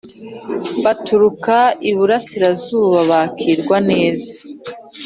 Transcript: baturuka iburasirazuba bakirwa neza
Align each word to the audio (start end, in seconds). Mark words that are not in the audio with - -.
baturuka 0.83 1.57
iburasirazuba 1.89 2.99
bakirwa 3.11 3.77
neza 3.89 4.31